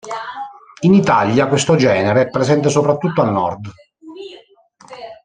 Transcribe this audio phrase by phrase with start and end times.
[0.79, 3.71] In Italia questo genere è presente soprattutto al Nord.